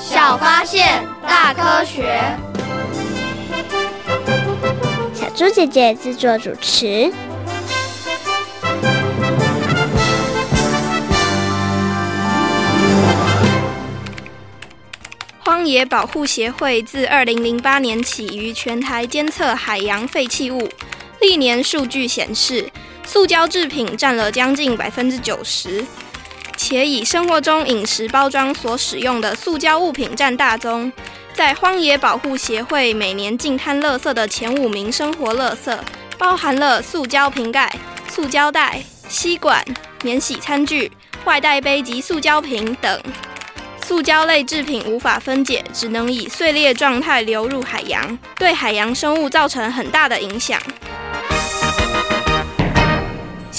[0.00, 2.20] 小发现，大科学。
[5.12, 7.12] 小猪姐姐制作主持。
[15.40, 20.68] 荒野保护协会自二零零八年起于全台监测海洋废弃物，
[21.20, 22.70] 历年数据显示，
[23.04, 25.84] 塑胶制品占了将近百分之九十，
[26.58, 30.92] 且以生活中饮食包装所使用的塑胶物品占大宗。
[31.32, 35.78] 在荒野保护协会每年净滩垃圾的前五名生活垃圾，
[36.18, 37.72] 包含了塑胶瓶盖、
[38.10, 39.64] 塑胶袋、吸管、
[40.02, 40.90] 免洗餐具、
[41.24, 43.00] 外带杯及塑胶瓶等。
[43.86, 50.60] 塑胶类制品无法分解，只能以碎裂状态流入海洋，对海洋生物造成很大的影响。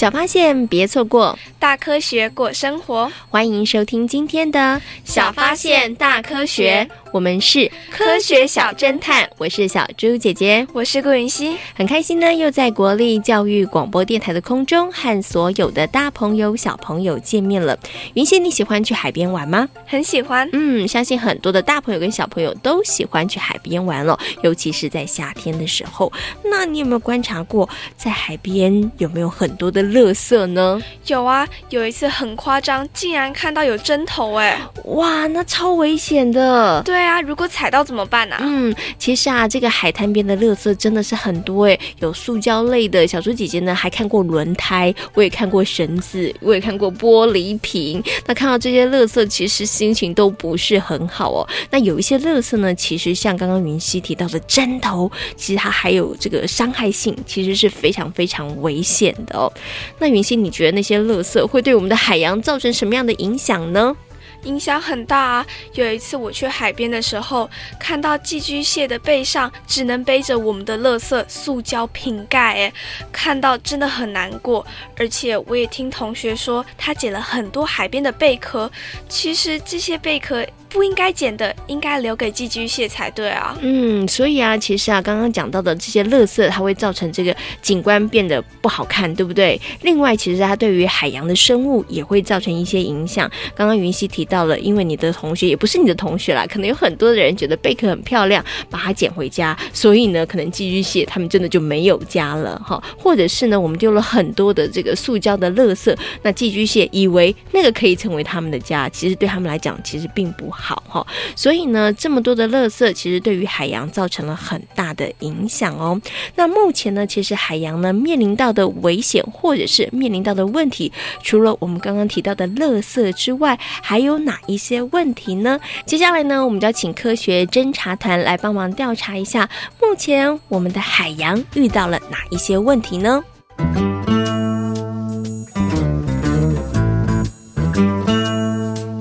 [0.00, 1.38] 小发现，别错过。
[1.58, 4.58] 大科学过生活，欢迎收听今天的
[5.04, 6.88] 《小发现大科学》。
[7.12, 17.78] 我们是科学小侦探，我是小猪姐姐，我是顾云熙，很开心呢，又在国立教育广播电台的空中和所有的大朋友、小朋友见面了。
[18.14, 19.68] 云熙，你喜欢去海边玩吗？
[19.84, 20.48] 很喜欢。
[20.54, 26.10] 嗯，相信很多的大朋友跟小朋友都喜欢去海边玩了，尤其是在夏天的时候。
[26.42, 30.80] 那你有没有观察过，在海边有没有很多的垃圾呢？
[31.06, 31.48] 有啊。
[31.70, 34.60] 有一次很夸张，竟然看到有针头哎！
[34.84, 36.82] 哇，那超危险的。
[36.84, 38.38] 对啊，如果踩到怎么办啊？
[38.40, 43.06] 嗯，其实啊，这个海滩边的垃圾真的是很多哎，有塑胶类的。
[43.06, 48.02] 小猪姐姐呢还看过轮胎，我也看过绳子，我也看过玻璃瓶。
[48.26, 51.48] 那看到这些垃圾，其实心情都不是很好哦。
[51.70, 59.52] 那有一些垃圾呢，其实像刚刚云溪提到的针头，其实它还有这个伤害性，其实是非常非常危险的哦。
[59.98, 61.46] 那云熙，你觉得那些垃圾？
[61.46, 63.96] 会对我们的海洋造成什么样的影响呢？
[64.44, 65.46] 影响很大啊！
[65.74, 72.72] 有一次我去海边的时候，看到寄居蟹的背上只能背着我们的垃圾塑胶瓶盖，哎，
[73.12, 74.66] 看到真的很难过。
[74.96, 78.70] 而且我也听同学说，他捡了很多海边的贝壳，
[79.10, 80.46] 其实这些贝壳。
[80.70, 83.56] 不应该捡的，应该留给寄居蟹才对啊。
[83.60, 89.60] 嗯，所以啊，其实啊，刚刚讲到的这些垃圾，它会造成这个景观变得不好看，对不对？
[89.82, 93.30] 另外，其实它对于海洋的生物也会造成一些影响。
[93.54, 102.80] 刚刚云熙提到了，因为你的同学也不是你的同学啦，可能有很多的人觉得贝壳很漂亮，把它捡回家，所以呢，可能寄居蟹他们真的就没有家了哈。
[102.96, 110.59] 或者是呢，我们丢了很多的这个塑胶的垃圾，那寄居蟹以为那个可以成为他们的家，其实对他们来讲，其实并不好。
[110.60, 116.00] 好哈，所以呢，这么多的垃圾其实对于海洋造成了很大的影响哦。
[116.34, 125.58] 那目前呢，其实海洋呢面临到的危险或者是面临到的问题，除了我们刚刚提到的垃圾之外，还有哪一些问题呢？
[125.86, 129.48] 接下来呢，我们就要请科学侦查团来帮忙调查一下，
[129.80, 133.24] 目前我们的海洋遇到了哪一些问题呢？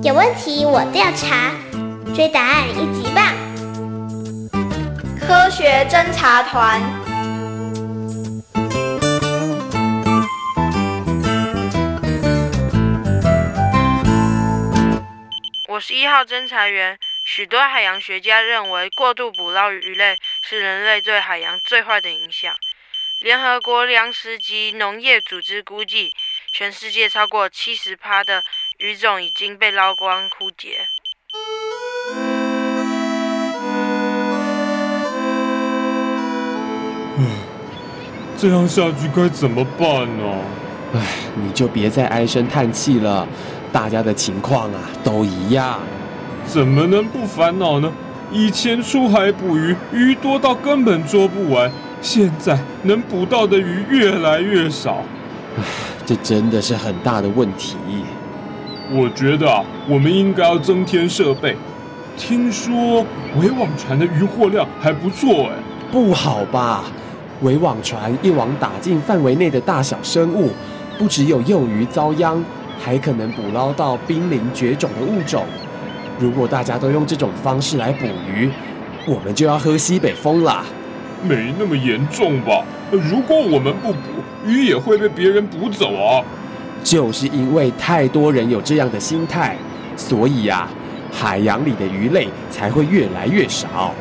[0.10, 1.52] 有问题我调查，
[2.16, 3.32] 追答案一级棒！
[5.20, 6.82] 科学侦查团，
[15.68, 16.98] 我是一号侦查员。
[17.24, 22.56] 许多海洋学家认为，过度捕捞鱼类是人类对海洋最坏的影响。
[23.20, 26.16] 联合国粮食及农业组织估计，
[26.54, 28.44] 全世界超过七十趴的
[28.82, 30.88] 鱼种已经被捞光枯竭。
[37.18, 37.26] 唉，
[38.38, 40.24] 这样下去该怎么办呢？
[40.94, 41.02] 唉，
[41.36, 43.28] 你就别再唉声叹气了，
[43.70, 45.78] 大家的情况啊都一样。
[46.46, 47.92] 怎么能不烦恼呢？
[48.32, 51.70] 以前出海捕鱼，鱼多到根本捉不完。
[52.02, 55.04] 现在能捕到的鱼越来越少，
[55.58, 55.64] 唉，
[56.06, 57.76] 这真的是很大的问题。
[58.92, 61.56] 我觉得啊，我们应该要增添设备。
[62.18, 63.06] 听说
[63.40, 65.56] 围网船的渔获量还不错哎。
[65.92, 66.84] 不好吧？
[67.42, 70.52] 围网船一网打尽范围内的大小生物，
[70.98, 72.44] 不只有幼鱼遭殃，
[72.78, 75.46] 还可能捕捞到濒临绝种的物种。
[76.20, 78.50] 如果大家都用这种方式来捕鱼，
[79.08, 80.66] 我们就要喝西北风啦。
[81.24, 82.64] 没那么严重吧？
[82.92, 84.00] 如果我们不捕，
[84.46, 86.26] 鱼也会被别人捕走啊。
[86.90, 89.56] 就是因为太多人有这样的心态，
[89.96, 90.70] 所以呀、啊，
[91.14, 93.94] 海洋里的鱼类才会越来越少。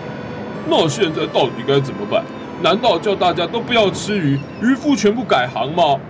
[0.67, 2.25] 那现在到底该怎么办？
[2.63, 6.01] 难道叫大家都不要吃鱼，渔夫全部改行吗？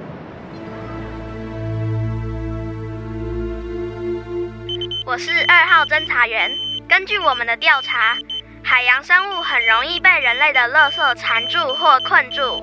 [5.05, 6.49] 我是二号侦查员。
[6.89, 8.17] 根据我们的调查，
[8.63, 12.63] 海洋生物很容易被人类的垃圾缠住或困住，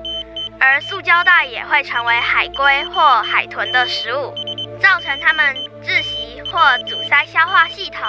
[0.58, 4.32] 而塑胶袋也会成为海龟或海豚的食物，
[4.80, 5.54] 造成它们
[5.84, 8.00] 窒息或阻塞消化系统。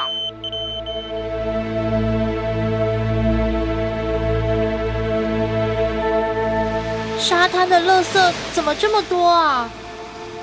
[7.19, 9.69] 沙滩的垃圾怎么这么多啊？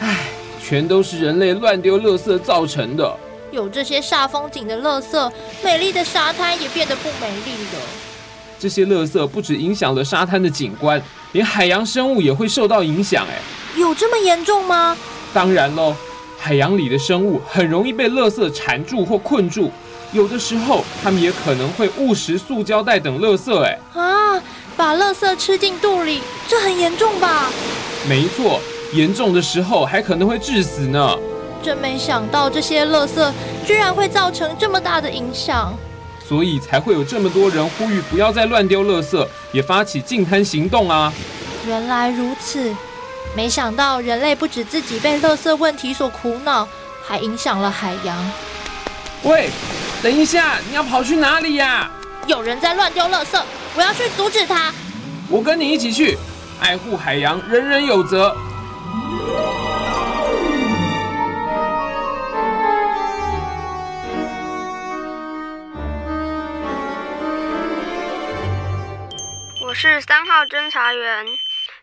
[0.01, 0.17] 唉，
[0.63, 3.17] 全都是人类乱丢垃圾造成的。
[3.51, 7.81] 有这些煞风景的垃圾，美丽的沙滩也变得不美丽了。
[8.59, 11.01] 这些垃圾不止影响了沙滩的景观，
[11.33, 13.27] 连海洋生物也会受到影响。
[13.29, 13.39] 哎，
[13.79, 14.97] 有这么严重吗？
[15.33, 15.95] 当然喽，
[16.39, 19.71] 海洋里的生物很容易被垃圾缠住或困住，
[20.13, 23.57] 有的时候它们也可能会误食塑胶袋等垃圾。
[23.63, 24.41] 哎，啊，
[24.77, 27.51] 把垃圾吃进肚里，这很严重吧？
[28.09, 28.61] 没错，
[28.93, 31.17] 严重的时候还可能会致死呢。
[31.63, 33.33] 真没想到这些垃圾
[33.67, 35.75] 居然会造成这么大的影响，
[36.27, 41.13] 所以才会有这么多人呼吁不要再乱丢垃圾，也发起净滩行动啊！
[41.67, 42.75] 原来如此，
[43.37, 46.67] 没想到人类不止自己被垃圾问题所苦恼，
[47.07, 48.31] 还影响了海洋。
[49.25, 49.51] 喂，
[50.03, 51.91] 等一下，你要跑去哪里呀？
[52.27, 53.41] 有人在乱丢垃圾，
[53.77, 54.73] 我要去阻止他。
[55.29, 56.17] 我跟你一起去，
[56.61, 58.35] 爱护海洋，人人有责。
[69.75, 71.27] 是三号侦查员。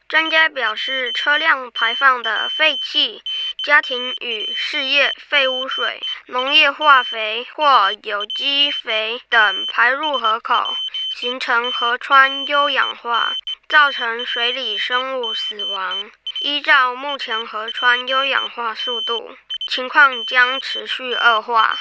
[0.07, 3.21] 专家表示，车辆排放的废气、
[3.63, 10.75] 家庭与事业废污水、农业化肥或有机肥等排入河口，
[11.15, 13.33] 形成河川优氧化，
[13.69, 16.11] 造成水里生物死亡。
[16.39, 19.37] 依照目前河川优氧化速度，
[19.69, 21.79] 情况将持续恶化。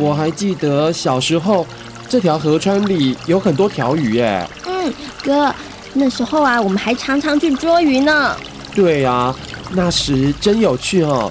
[0.00, 1.66] 我还记得小时候，
[2.08, 4.48] 这条河川里有很多条鱼耶。
[4.66, 4.90] 嗯，
[5.22, 5.54] 哥，
[5.92, 8.34] 那时候啊，我们还常常去捉鱼呢。
[8.74, 9.36] 对啊，
[9.72, 11.30] 那时真有趣哦。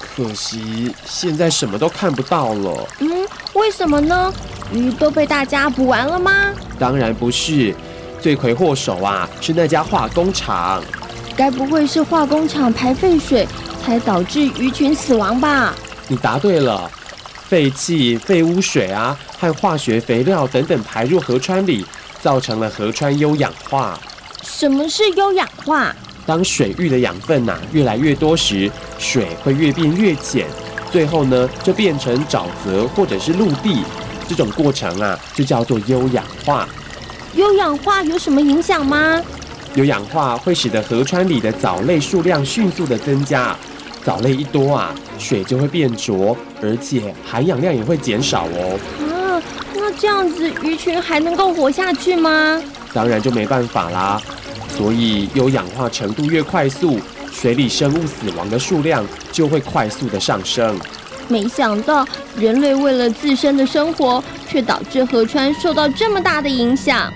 [0.00, 2.88] 可惜现在什么都看不到了。
[3.00, 3.10] 嗯，
[3.52, 4.32] 为什么呢？
[4.72, 6.32] 鱼都被大家捕完了吗？
[6.78, 7.74] 当然不是，
[8.22, 10.82] 罪魁祸首啊是那家化工厂。
[11.36, 13.46] 该不会是化工厂排废水
[13.84, 15.74] 才导致鱼群死亡吧？
[16.08, 16.90] 你答对了。
[17.48, 21.82] 废气、废污水啊，和化学肥料等等排入河川里，
[22.20, 23.98] 造成了河川优氧化。
[24.42, 25.94] 什么是优氧化？
[26.26, 30.46] 当水域的养分呐、啊、越来越多时，水会越变越浅，
[30.92, 33.82] 最后呢就变成沼泽或者是陆地。
[34.28, 36.68] 这种过程啊就叫做优氧化。
[37.34, 39.22] 优氧化有什么影响吗？
[39.74, 43.56] 优氧化会使得河川里的藻类数量迅速的增加。
[44.04, 48.78] 藻类一多啊，水就会变浊，而且含氧量也会减少哦。
[49.00, 49.42] 啊，
[49.74, 52.62] 那这样子鱼群还能够活下去吗？
[52.92, 54.20] 当然就没办法啦。
[54.76, 57.00] 所以有氧化程度越快速，
[57.32, 60.78] 水里生物死亡的数量就会快速的上升。
[61.26, 67.12] 没想到人类为了自身的生活，却导致河川受到这么大的影响。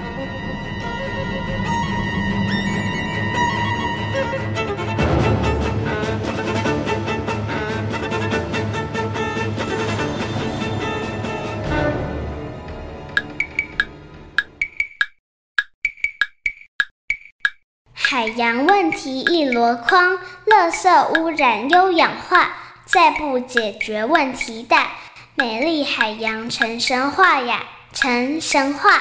[18.42, 22.50] 洋问题一箩筐，垃圾污染优氧化，
[22.84, 24.90] 再不解决问题大，
[25.36, 29.00] 美丽海洋成神话呀，成神话。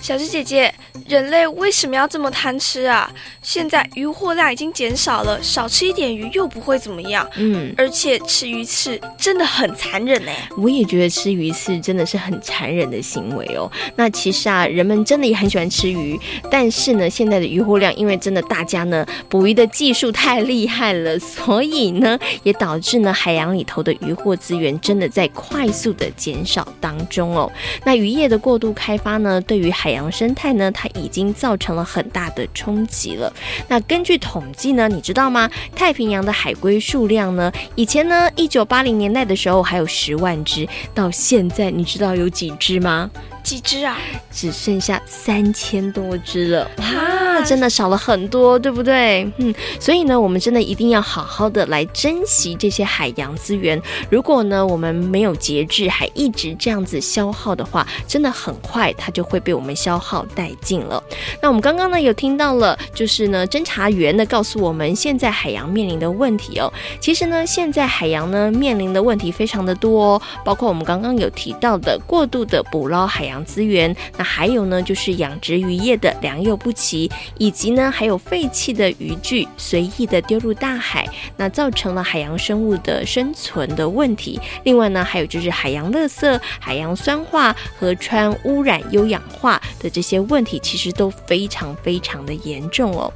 [0.00, 0.74] 小鸡姐姐，
[1.12, 3.12] 人类为什么要这么贪吃啊？
[3.42, 7.28] 现在鱼货量已经减少了，少吃一点鱼又不会怎么样。
[7.36, 10.32] 嗯，而且吃鱼刺真的很残忍呢。
[10.56, 13.70] 我也觉得吃鱼刺真的是很残忍的行为哦。
[13.94, 16.18] 那其实啊，人们真的也很喜欢吃鱼，
[16.50, 27.52] 但是呢，现在的渔货量因为真的大家呢捕鱼的技术太厉害了，所以呢也导致呢海洋里头的渔获资源真的在快速的减少当中哦。
[27.84, 33.32] 那渔业的过度开发呢，对于海洋生态呢，它已经造成了很大的冲击了。
[33.68, 35.50] 那根据统计呢，你知道吗？
[35.74, 43.10] 太平洋的海龟数量呢，以前呢，一九八零年代的时候还有十万只，到现在你知道有几只吗？
[43.42, 43.98] 几只啊？
[44.30, 49.30] 只剩下三千多只了，哇，真的少了很多，对不对？
[49.38, 53.80] 嗯，所以呢，我们真的一定要好好的来珍惜这些海洋资源。
[54.08, 61.02] 如果呢，我们没有节制，还一直这样子消耗的话，真的很快它就会被我们消耗殆尽了。
[61.42, 66.72] 那我们刚刚呢有听到了，就是呢侦查员呢告诉我们，现在海洋面临的问题哦。
[67.00, 73.31] 其实呢，现在海洋呢面临的问题非常的多哦，包括我们刚刚有提到的过度的捕捞海洋。
[73.32, 84.38] 养资源，那还有呢，就是养殖渔业的良莠不齐，以及呢，还有废弃的渔具随意的丢入大海，那造成了海洋生物的生存的问题。
[84.64, 93.10] 另外呢，还有就是海洋垃圾、海洋酸化、河川污染、优氧化的这些问题，其实都非常非常的严重哦。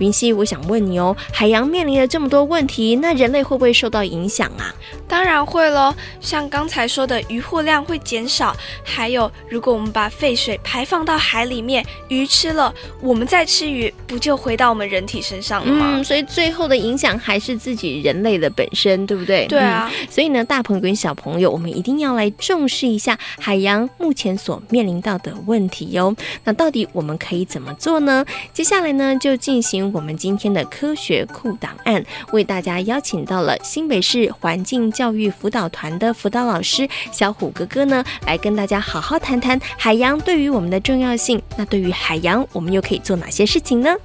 [0.00, 4.74] 云溪，我想问你哦，海洋面临了这么多问题，那人类会不会受到影响啊？
[5.06, 15.96] 当然会喽，像刚才说的，渔获量会减少，还有如如果我们把废水排放到海里面，鱼吃了，我们再吃鱼，不就回到我们人体身上了吗？
[15.96, 19.46] 嗯，所以最后的影响还是自己人类的本身，对不对？
[19.48, 19.90] 对啊。
[19.92, 26.16] 嗯，所以呢，大朋友跟小朋友，我们一定要来重视一下海洋目前所面临到的问题哟。
[26.42, 28.24] 那到底我们可以怎么做呢？
[28.54, 32.02] 接下来呢，就进行我们今天的科学库档案，
[32.32, 39.49] 为大家邀请到了新北市环境教育辅导团的辅导老师小虎哥哥呢，来跟大家好好谈谈。
[39.78, 43.96] 海洋对于我们的重要性，那对于海洋，我们又可以做哪些事情呢？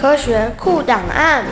[0.00, 1.44] 科学酷档案。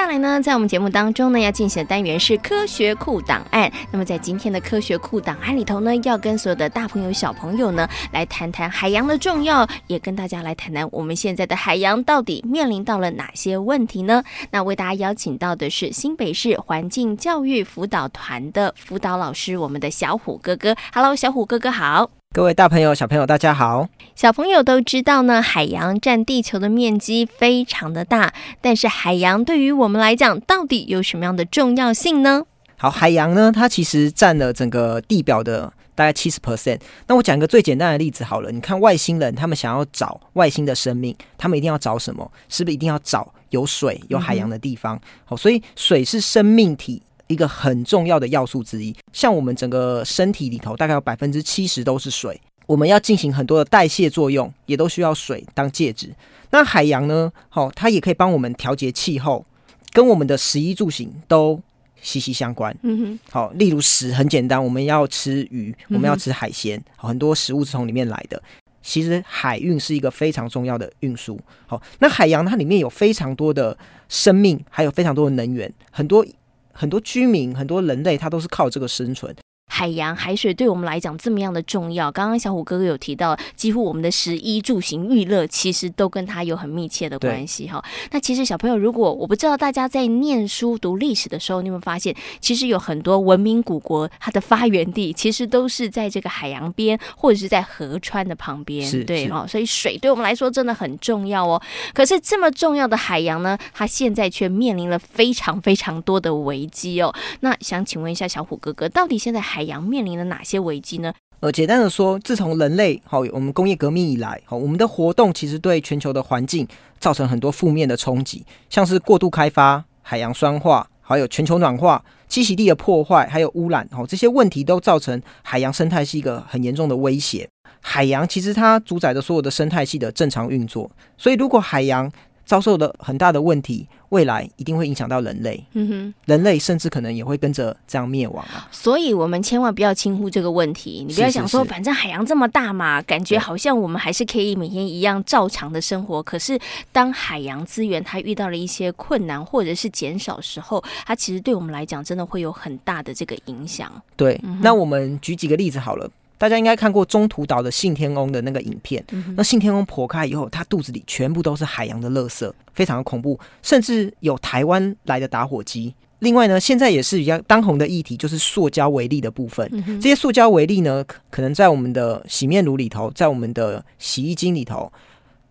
[0.00, 3.70] 下来呢，在我们节目当中呢，要进行的单元是科学库档案。
[3.92, 14.24] 那么在今天的科学库档案里头呢，要跟所有的大朋友小朋友呢，来谈谈海洋的重要，也跟大家来谈谈我们现在的海洋到底面临到了哪些问题呢？
[14.50, 20.74] 那为大家邀请到的是新北市环境教育辅导团的辅导老师，我们的小虎哥哥。
[20.94, 22.19] Hello，小虎哥哥好。
[22.32, 23.88] 各位大朋友、小朋友，大家好。
[24.14, 32.44] 小朋友都知道呢，海洋占地球的面积非常的大，但是海洋对于我们来讲，到底有什么样的重要性呢？
[32.76, 36.78] 好，海洋呢，它其实占了整个地表的大概七十 percent。
[37.08, 42.30] 那我讲一个最简单的例子好了，你看外星人，他们想要找外星的生命，他们一定要找什么？
[42.48, 45.00] 是不是一定要找有水、有海洋的地方？
[45.24, 52.38] 好，所以水是生命体一个很重要的要素之一，像我们整个身体里头，大概有百分之七十都是水。
[52.66, 56.12] 我们要进行很多的代谢作用，也都需要水当介质。
[56.50, 57.32] 那海洋呢？
[57.48, 59.46] 好，它也可以帮我们调节气候，
[59.92, 61.60] 跟我们的食衣住行都
[62.02, 62.76] 息息相关。
[62.82, 68.42] 嗯哼，好，例如食很简单，我们要吃鱼，我们要吃海鲜，很多食物是从里面来的。
[68.82, 71.38] 其实海运是一个非常重要的运输。
[71.68, 73.76] 好，那海洋它里面有非常多的
[74.08, 76.26] 生命，还有非常多的能源，很多。
[76.72, 79.34] 很多居民、很多人类，他都是靠这个生存。
[79.70, 87.82] 海洋、海水对我们来讲这么样的重要，刚刚小虎哥哥有提到，几乎我们的食衣住行娱乐其实都跟它有很密切的关系哈。
[88.10, 99.46] 那其实小朋友，如果我不知道大家在念书读历史的时候，你有没有发现，其实有很多文明古国它的发源地其实都是在这个海洋边或者是在河川的旁边，对哈。
[99.46, 101.62] 所以水对我们来说真的很重要哦。
[101.94, 107.14] 可是这么重要的海洋呢，它现在却面临了非常非常多的危机哦。
[107.40, 111.12] 那想请问一下小虎哥哥，到底现在海洋海洋面临了哪些危机呢？
[111.40, 116.66] 呃，简单的说，自从人类好，我们工业革命以来，好，我们的活动其实对全球的环境
[116.98, 127.46] 造成很多负面的冲击，像是过度开发、海洋酸化，还有全球暖化、栖息地的破坏，还有污染，好，这些问题都造成海洋生态是一个很严重的威胁。
[127.82, 132.10] 海洋其实它主宰着所有的生态系的正常运作，所以如果海洋
[132.50, 135.64] 遭受的很大的问题，未来一定会影响到人类。
[135.74, 138.66] 嗯哼，人类甚至可能也会跟着这样灭亡啊。
[138.72, 141.04] 所以，我们千万不要轻忽这个问题。
[141.06, 146.20] 你不要想说，反正海洋这么大嘛，感觉好像我们还是可以每天一样照常的生活。
[146.20, 146.58] 可是，
[146.90, 153.88] 当海洋资源它遇到了一些困难或者是减少时候，它其实对我们来讲真的会有很大的这个影响。
[154.16, 156.10] 对，嗯、那我们举几个例子好了。
[156.40, 165.94] 大家应该看过中途岛的信天翁的那个影片，嗯、那信天翁剖开以后，它肚子里全部都是海洋的垃圾，非常的恐怖，甚至有台湾来的打火机。
[166.20, 169.68] 另外呢，现在也是比较当红的议题，就是塑胶微粒的部分。
[169.70, 174.90] 嗯、这些塑胶微粒呢，可能在我们的洗面乳里头，在我们的洗衣精里头，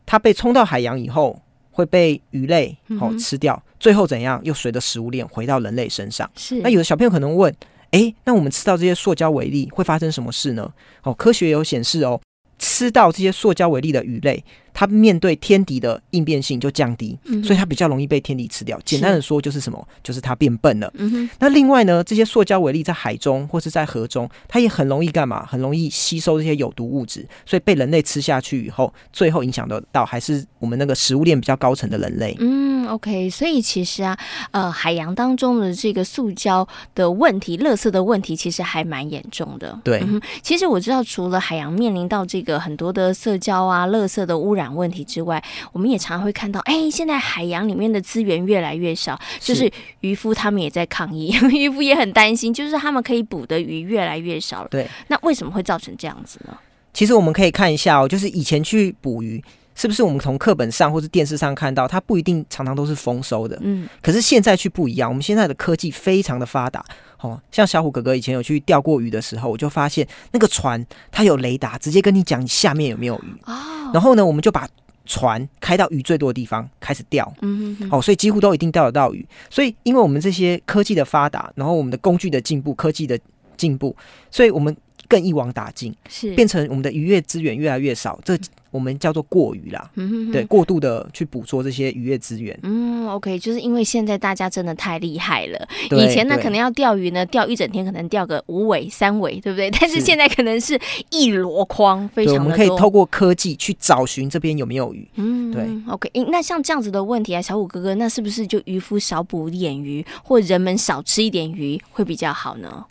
[0.08, 4.42] 它被冲到海洋以后，会被鱼类哦吃掉，最后怎样？
[4.44, 6.28] 又随着食物链回到人类身上。
[6.36, 6.60] 是。
[6.62, 7.54] 那有的小朋友可能问。
[7.92, 10.72] 诶，那我们吃到这些塑胶微粒会发生什么事呢？
[11.04, 12.22] 哦，科学有显示哦，
[12.58, 14.44] 吃到这些塑胶微粒的鱼类。
[14.74, 18.80] 它面对天敌的应变性就降低，嗯、所以它比较容易被天敌吃掉。
[18.86, 19.88] 简单的说就是什么？
[20.04, 20.92] 就是它变笨了。
[20.96, 25.46] 嗯、那另外呢，这些塑胶微粒在海中或是在河中，它也很容易干嘛？
[25.46, 32.36] 很容易吸收这些有毒物质，所以被人类吃下去以后，最后影响得到还是我们那个食物链比较高层的人类。
[32.40, 33.30] 嗯，OK。
[33.30, 34.18] 所以其实啊，
[34.52, 39.80] 呃，海洋当中的这个塑胶的问题、垃圾的问题，其实还蛮严重的。
[39.84, 44.69] 对、嗯，其实我知道，除了海洋面临到这个很多的塑胶啊、垃圾的污染。
[44.76, 49.72] 问题之外，我们也常常会看到，哎，现在海洋里面的资源越来越少，就是
[50.02, 54.68] 渔夫他们也在抗议， 渔夫也很担心，就是他们可以捕的鱼越来越少了。
[54.70, 56.58] 对，那为什么会造成这样子呢？
[56.92, 59.42] 其实我们可以看一下哦，就是以前去捕鱼，
[59.80, 63.58] 是不是我们从课本上或是电视上看到，它不一定常常都是丰收的。
[63.62, 66.84] 嗯，可是现在去不一样，我们现在的科技非常的发达。
[67.22, 73.42] 哦，像小虎哥哥以前有去钓过鱼的时候，我就发现那个船它有雷达，直接跟你讲你下面有没有鱼。
[73.46, 74.68] 哦，然后呢，我们就把
[75.06, 77.34] 船开到鱼最多的地方开始钓。
[77.42, 77.98] 嗯哼哼。
[77.98, 79.26] 哦，所以几乎都一定钓得到鱼。
[79.50, 83.18] 所以，因为我们这些科技的发达，然后我们的工具的进步，科技的
[83.56, 83.96] 进步，
[84.30, 84.76] 所以我们
[85.10, 88.18] 更一网打尽，是变成我们的渔业资源越来越少。
[88.24, 88.38] 这
[88.72, 92.58] 我们叫做过渔啦，嗯、哼哼对，过度的去捕捉这些渔业资源。
[92.62, 95.68] 嗯，OK，就是因为现在大家真的太厉害了。
[95.90, 99.72] 以前呢，可能要钓鱼呢，钓一整天，可能钓个五尾、三尾，对不对？
[99.72, 102.36] 但是现在可能是一箩筐，非常。
[102.36, 105.10] 我们可以透过科技去找寻这边有没有鱼。
[105.16, 106.08] 嗯，对，OK。
[106.30, 112.86] 那像这样子的问题啊，小虎哥哥，那是不是就渔夫少捕一点鱼，或人们少吃一点鱼会比较好呢？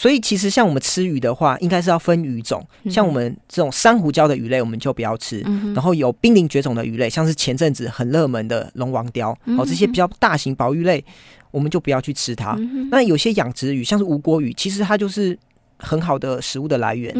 [0.00, 2.66] 所以其实像我们吃鱼的话，应该是要分鱼种。
[2.88, 5.40] 像我们这种珊瑚礁的鱼类，我们就不要吃。
[5.74, 11.04] 然后有濒临绝种的鱼类，像是前阵子很热门的龙王鲷，哦，这些比较大型保育类，
[11.50, 12.56] 我们就不要去吃它。
[12.90, 15.38] 那有些养殖鱼，像是无锅鱼，其实它就是。
[15.82, 17.10] 很好的食物的来源，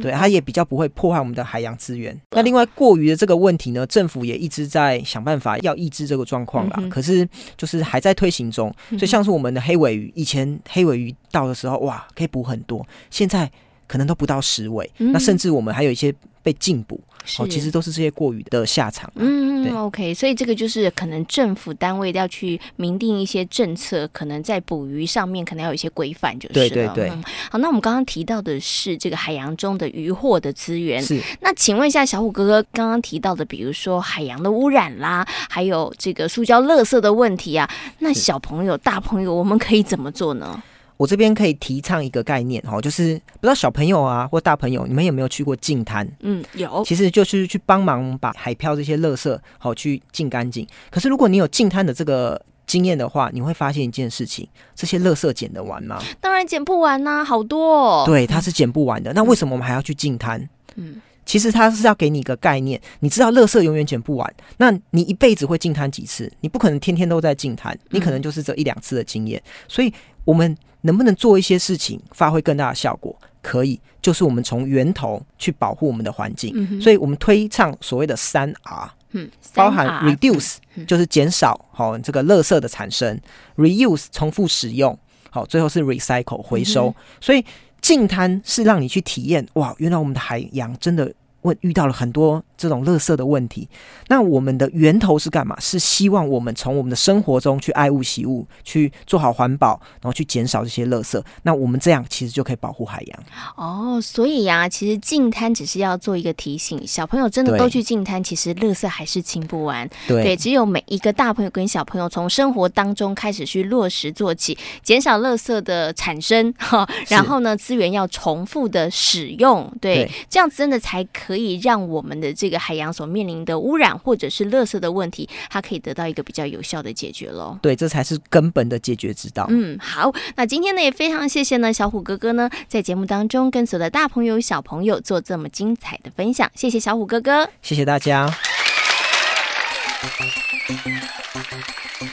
[0.00, 2.18] 对，它也比较不会破坏我们的海洋资源。
[2.30, 6.82] 那另外过于的这个问题呢，政府也一直在想办法要抑制这个状况啦。
[6.90, 8.72] 可是就是还在推行中。
[8.90, 13.50] 所以像是我们的黑尾鱼，以前黑尾鱼到的时候，哇，可以捕很多，现在
[13.90, 14.88] 可能都不到十尾。
[14.98, 17.00] 那甚至我们还有一些被禁捕。
[17.36, 19.12] 哦，其实都是这些过于的下场。
[19.14, 27.22] 嗯嗯，OK，所以这个就是可能政府单位要去明定一些政策，可能在捕鱼上面可能要有一些规范，就是对对对、嗯。
[27.50, 31.02] 好，那我们刚刚提到的是这个海洋中的渔获的资源。
[31.02, 31.20] 是。
[31.40, 40.60] 那请问一下小虎哥哥，刚刚提到的，比如说海洋的污染啦，还有这个塑胶垃圾的问题啊，那小朋友、大朋友，我们可以怎么做呢？
[41.00, 46.06] 我这边可以提倡一个概念哈，就是不知道小朋友啊或大朋友，你们有没有去过净滩？
[46.20, 46.84] 嗯，有。
[46.84, 50.66] 其实就是去帮忙把海漂这些垃圾好去净干净。
[50.90, 56.02] 可是如果你有净滩的这个经验的话，你会发现一件事情：这些垃圾捡得完吗？
[56.20, 58.02] 当然捡不完呐、啊，好多、哦。
[58.04, 59.10] 对，它是捡不完的。
[59.14, 60.46] 那为什么我们还要去净滩？
[60.74, 64.34] 嗯，其实它是要给你一个概念，你知道垃圾永远捡不完。
[64.58, 66.30] 那你一辈子会净滩几次？
[66.42, 69.40] 你不可能天天都在净滩，你可能就是这一两次的经验。
[69.46, 69.92] 嗯、所以
[70.24, 70.56] 我们。
[70.82, 73.14] 能不能做一些事情，发挥更大的效果？
[73.42, 76.54] 可以，就是我们从源头去保护我们的环境。
[76.56, 80.56] 嗯、所以，我们推倡所谓的三 R，嗯，包含 reduce，
[80.86, 83.20] 就是减少好这个垃圾的产生
[83.58, 84.96] ；reuse，重复使用；
[85.28, 86.86] 好，最后是 recycle，回收。
[86.86, 87.44] 嗯、所以，
[87.82, 91.12] 净滩是让你去体验，哇，原来我们的海洋真的。
[91.42, 93.66] 问遇到了很多这种垃圾的问题，
[94.08, 95.58] 那我们的源头是干嘛？
[95.58, 101.18] 是希望我们从我们的生活中去爱物惜物，去做好环保，然后去减少这些垃圾。
[101.42, 103.22] 那我们这样其实就可以保护海洋。
[103.56, 109.88] 哦，所以呀、啊，其实净滩只是要做一个提醒，小朋友真的都去净滩，其实垃圾还是清不完。
[110.06, 121.30] 对，对，只有每一个大朋友跟小朋友从生活当中开始去落实做起，减少垃圾的产生， 哈，然后呢，资源要重复的使用，对，对这样子真的才可。
[121.30, 127.56] 可以让我们的这这个海洋所面临的污染或者是垃圾的问题，它可以得到一个比较有效的解决喽。
[127.62, 129.46] 对，这才是根本的解决之道。
[129.50, 138.28] 嗯，好，那今天呢也非常谢谢呢小虎哥哥呢在节目当中跟所有的大朋友小朋友做这么精彩的分享，谢谢小虎哥哥，谢谢大家。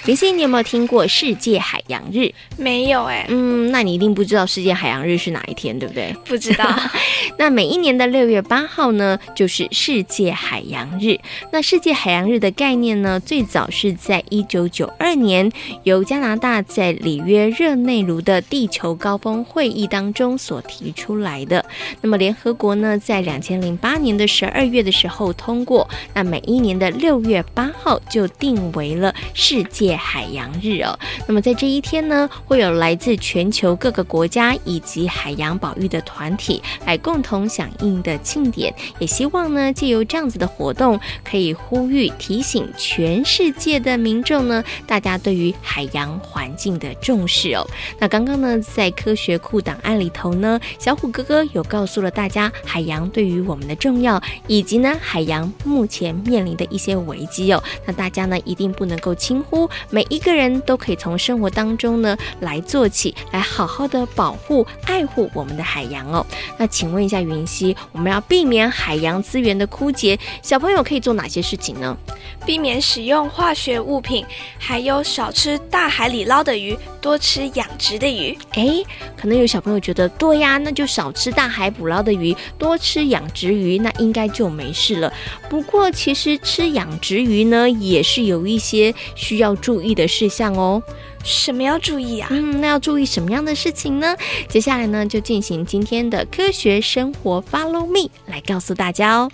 [0.06, 2.30] 林夕，你有没有听过世界海洋日？
[2.58, 3.28] 没有哎、欸。
[3.30, 6.14] 嗯，那你一定不知道世界海洋日是哪一天，对不对？
[6.26, 6.68] 不知道。
[7.40, 11.18] 那每一年的六月八号呢，就是世界海洋日。
[11.54, 15.50] 那世界海洋日的概念呢，最早是在一九九二年
[15.84, 21.64] 由加拿大在里约热内卢的地球高峰会议当中所提出来的。
[22.02, 30.98] 那么联合国呢，在两千零八年的十二月的时候通过，那每一年的六月八号就定为了世界界海洋日哦。
[31.28, 47.64] 那么在这一天呢，会有来自全球各个国家以及海洋保育的团体来共同响应的庆典，也希望呢，借由这样子的活动，可以呼吁提醒全世界的民众呢，大家对于海洋环境的重视哦。
[48.00, 57.62] 那刚刚呢，在科学库档案里头呢，小虎哥哥有告诉了大家海洋对于我们的重要，以及呢，海洋目前面临的一些危机哦。
[57.86, 66.26] 那大家呢，一定不能够轻忽，每一个人都可以从生活当中呢来做起，来好好的保护、爱护我们的海洋哦。
[66.58, 71.98] 那请问一下云溪，我们要避免海洋资源的枯竭，小朋友可以做哪些事情呢？
[72.46, 74.26] 避免使用化学物品，
[74.58, 78.38] 还有少吃大海里捞的鱼，多吃养殖的鱼。
[78.54, 78.86] 诶，
[79.20, 85.12] 可能有小朋友觉得，对呀，那就少吃大海捕捞的鱼，多吃养殖鱼，那应该就没事了。
[85.50, 90.82] 不过，其实吃养殖鱼呢，也是有一些需要注意的事项哦。
[91.24, 92.28] 什么要注意啊？
[92.32, 94.16] 嗯，那要注意什么样的事情呢？
[94.48, 99.30] 接下来呢，就进行今天的科学生活，Follow me 来告诉大家哦。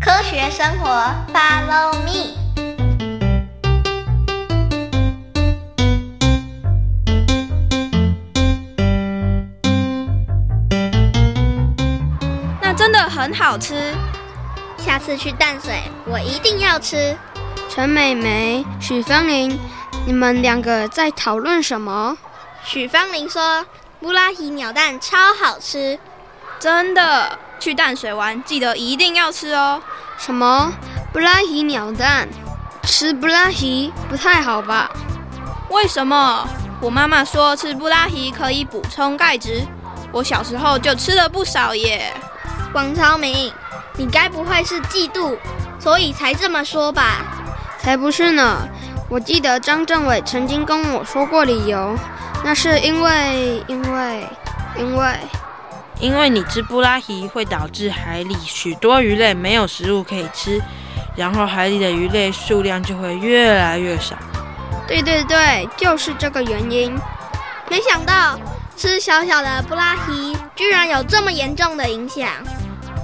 [0.00, 0.88] 科学生活
[1.32, 2.43] ，Follow me。
[13.24, 13.94] 很好吃。
[14.76, 17.16] 下次去淡水，我一定要吃。
[17.70, 19.58] 陈美美、许芳玲，
[20.04, 22.18] 你们两个在讨论什么？
[22.62, 23.64] 许芳玲说
[23.98, 25.98] ：“布拉提鸟蛋超好吃。”
[26.60, 29.80] 真的，去淡水玩，记得一定要吃哦。
[30.18, 30.70] 什么？
[31.10, 32.28] 布拉提鸟蛋？
[32.82, 34.90] 吃布拉提不太好吧？
[35.70, 36.46] 为什么？
[36.78, 39.64] 我妈妈说吃布拉提可以补充钙质，
[40.12, 42.12] 我小时候就吃了不少耶。
[42.74, 43.50] 王超明。
[43.96, 45.36] 你该不会是嫉妒，
[45.78, 47.24] 所以才这么说吧？
[47.78, 48.68] 才不是呢！
[49.08, 51.96] 我记得张政委曾经跟我说过理由，
[52.42, 54.26] 那是因为因为
[54.76, 55.14] 因为
[56.00, 60.60] 因为你吃布拉提会导致海里许多鱼类没有食物可以吃，
[61.14, 64.16] 然后海里的鱼类数量就会越来越少。
[64.88, 66.92] 对对对，就是这个原因。
[67.70, 68.36] 没想到
[68.76, 72.28] 吃小小的布拉提居然有这么严重的影响。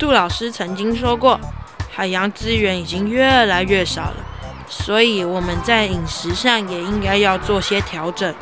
[0.01, 1.39] 杜老师曾经说过，
[1.93, 4.17] 海洋资源已经越来越少了，
[4.67, 8.35] 所以我们在饮食上也应该要做些调整，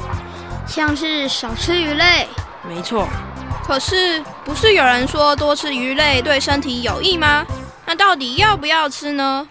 [0.69, 2.29] 像是少吃鱼类。
[2.69, 3.09] 没错。
[3.67, 7.45] 可是不是有人说多吃鱼类对身体有益吗？
[7.85, 9.49] 那到底要不要吃呢？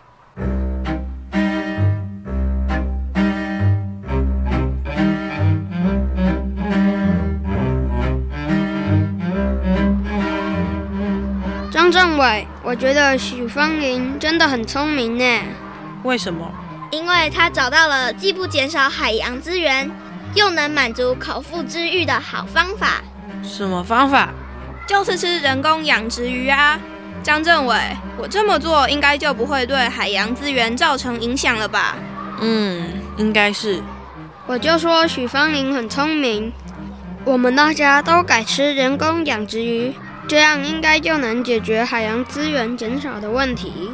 [12.18, 15.40] 政委，我觉得许芳玲真的很聪明呢。
[16.02, 16.52] 为什么？
[16.90, 19.88] 因为他找到了既不减少海洋资源，
[20.34, 23.04] 又能满足口腹之欲的好方法。
[23.44, 24.30] 什么方法？
[24.88, 26.80] 就是吃人工养殖鱼啊！
[27.22, 27.78] 张政委，
[28.18, 31.98] 我这么做应该就不会对海洋资源造成影响了吧？
[32.42, 33.80] 嗯，应该是。
[34.48, 36.52] 我就说许芳玲很聪明，
[37.26, 39.94] 我们大家都改吃人工养殖鱼。
[40.28, 43.90] 这样应该就能解决海洋资源减少的问题。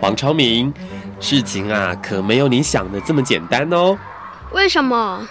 [0.00, 0.72] 王超明，
[1.18, 3.98] 事情啊可没有你想的这么简单哦。
[4.52, 5.26] 为什么？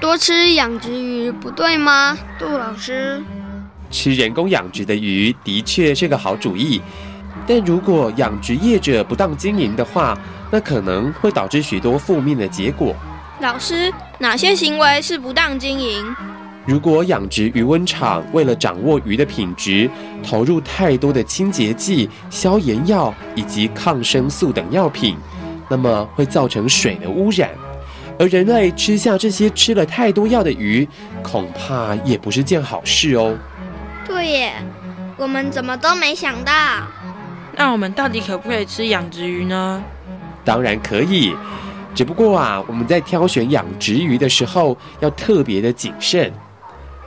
[0.00, 2.16] 多吃养殖鱼不对吗？
[2.38, 3.22] 杜老师，
[3.90, 6.82] 吃人工养殖的鱼的确是个好主意，
[7.46, 10.16] 但如果养殖业者不当经营的话，
[10.50, 12.94] 那可能会导致许多负面的结果。
[13.40, 16.14] 老师，哪些行为是不当经营？
[16.68, 19.90] 如果养殖鱼温场为了掌握鱼的品质，
[20.22, 25.16] 投入太多的清洁剂、消炎药以及抗生素等药品，
[25.70, 27.48] 那么会造成水的污染。
[28.18, 30.86] 而人类吃下这些吃了太多药的鱼，
[31.22, 33.34] 恐怕也不是件好事哦。
[34.06, 34.52] 对耶，
[35.16, 36.52] 我们怎么都没想到。
[37.56, 39.82] 那我们到底可不可以吃养殖鱼呢？
[40.44, 41.34] 当然可以，
[41.94, 46.30] 只不过啊，我们在挑选养殖鱼的时候要特别的谨慎。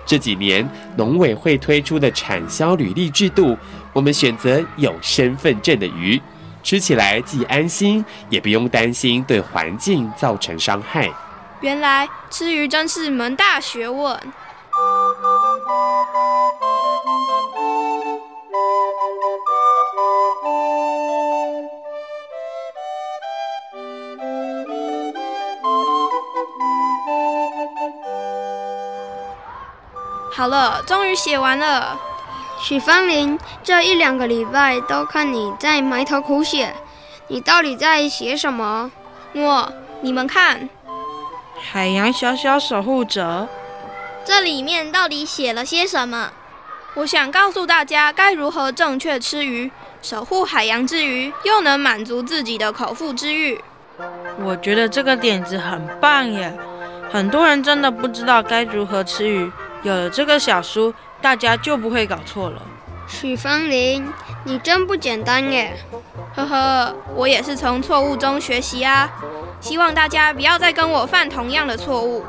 [0.05, 3.57] 这几年农委会推出的产销履历制度，
[3.93, 6.21] 我们选择有身份证的鱼。
[6.63, 11.09] 吃起来既安心，也不用担心对环境造成伤害。
[11.61, 14.19] 原来吃鱼真是门大学问。
[30.33, 31.99] 好了，终于写完了。
[32.59, 36.73] 许芳林，这一两个礼拜都看你在埋头苦写，
[37.27, 38.91] 你到底在写什么？
[39.33, 40.69] 我，你们看，
[41.59, 43.47] 海洋小小守护者，
[44.23, 46.31] 这里面到底写了些什么？
[46.95, 53.61] 我想告诉大家该如何正确吃鱼，守护海洋之余，又能满足自己的口腹之欲。
[54.43, 56.53] 我觉得这个点子很棒耶！
[57.11, 59.51] 很多人真的不知道该如何吃鱼，
[59.83, 60.93] 有了这个小书。
[61.21, 62.59] 大家就不会搞错了。
[63.07, 64.11] 许芳玲，
[64.43, 65.77] 你真不简单耶！
[66.35, 69.07] 呵呵，我也是从错误中学习啊。
[69.59, 72.25] 希望大家不要再跟我犯同样的错误。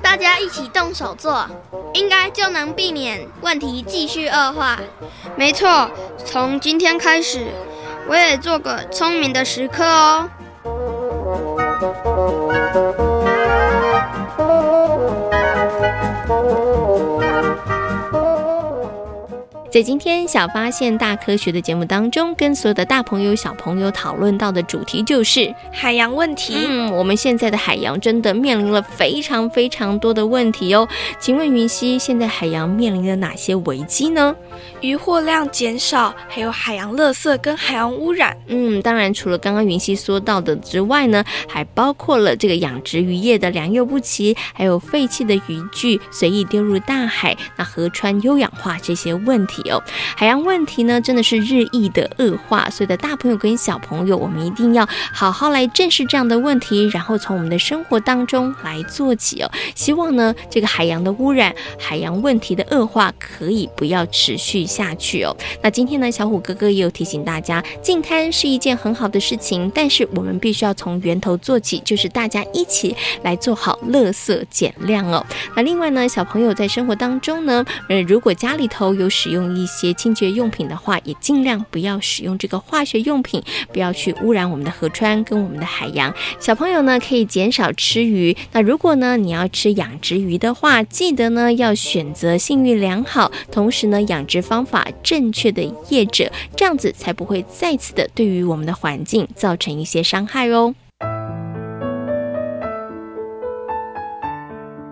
[0.00, 1.48] 大家一起动手做，
[1.94, 4.78] 应该就能避免问题继续恶化。
[5.34, 5.90] 没错，
[6.24, 7.48] 从今天开始，
[8.06, 10.30] 我也做个聪明的食客哦。
[19.78, 26.52] 在今天小发现大科学的节目当中，跟所有的大朋友小朋友讨论到的主题就是海洋问题。
[26.66, 30.88] 嗯，我们现在的海洋真的面临了非常非常多的问题哦。
[31.20, 34.34] 请问云溪，现在海洋面临了哪些危机呢？
[34.80, 38.36] 渔获量减少，还有海洋垃圾跟海洋污染。
[38.48, 49.62] 嗯，当然除了刚刚云溪说到的之外呢，还包括了这个养殖渔业的良莠不齐，还有废弃的渔具随意丢入大海，那河川优氧化这些问题。
[49.68, 49.80] 有
[50.16, 59.50] 海洋问题呢，真的是日益的恶化，所以的大朋友跟小朋友，我们一定要好好来正视这样的问题，然后从我们的生活当中来做起哦。
[59.74, 65.36] 希望呢，这个海洋的污染、海洋问题的恶化可以不要持续下去哦。
[65.62, 75.24] 那今天呢，小虎哥哥也有提醒大家，净滩是一件很好的事情，但是我们必须要从源头做起，就是大家一起来做好垃圾减量哦。
[75.54, 86.12] 那另外呢，小朋友在生活当中呢，呃，如果家里头有使用一些清洁用品的话，也尽量不要使用这个化学用品，不要去污染我们的河川跟我们的海洋。
[86.38, 88.36] 小朋友呢，可以减少吃鱼。
[88.52, 100.74] 那如果呢，你要吃养殖鱼的话，记得呢要选择信誉良好，同时呢养殖方法正确的业者，这样子才不会再次的对于我们的环境造成一些伤害哦。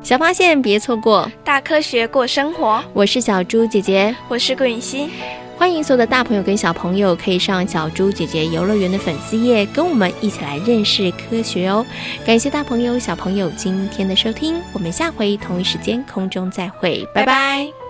[0.06, 2.80] 小发现，别错过大科学过生活。
[2.92, 5.10] 我是小猪姐姐，我是顾允熙。
[5.58, 11.84] 欢迎所有的大朋友跟小朋友可以上小猪姐姐游乐园的粉丝页，跟我们一起来认识科学哦。
[12.24, 17.26] 感谢大朋友小朋友今天的收听，我们下回同一时间空中再会，拜拜。
[17.26, 17.85] 拜拜。